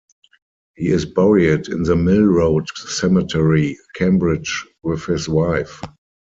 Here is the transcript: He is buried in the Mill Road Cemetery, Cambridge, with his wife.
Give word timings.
He 0.73 0.87
is 0.89 1.05
buried 1.05 1.67
in 1.67 1.83
the 1.83 1.95
Mill 1.95 2.25
Road 2.25 2.67
Cemetery, 2.75 3.77
Cambridge, 3.95 4.65
with 4.81 5.05
his 5.05 5.29
wife. 5.29 5.79